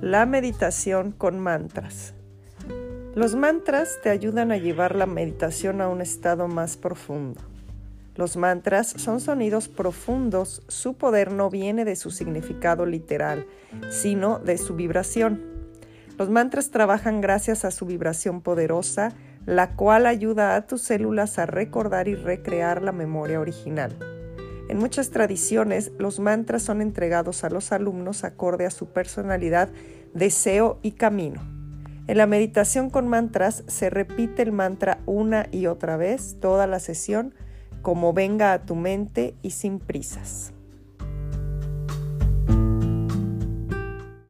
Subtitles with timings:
[0.00, 2.14] la meditación con mantras.
[3.14, 7.40] Los mantras te ayudan a llevar la meditación a un estado más profundo.
[8.14, 13.46] Los mantras son sonidos profundos, su poder no viene de su significado literal,
[13.90, 15.42] sino de su vibración.
[16.18, 19.12] Los mantras trabajan gracias a su vibración poderosa,
[19.44, 24.19] la cual ayuda a tus células a recordar y recrear la memoria original.
[24.70, 29.68] En muchas tradiciones, los mantras son entregados a los alumnos acorde a su personalidad,
[30.14, 31.42] deseo y camino.
[32.06, 36.78] En la meditación con mantras se repite el mantra una y otra vez toda la
[36.78, 37.34] sesión
[37.82, 40.52] como venga a tu mente y sin prisas.